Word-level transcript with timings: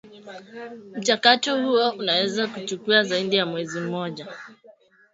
mchakato 0.95 1.61
huo 1.63 1.89
unaweza 1.91 2.47
kuchukua 2.47 3.03
zaidi 3.03 3.35
ya 3.35 3.45
mwezi 3.45 3.79
mmoja 3.79 4.27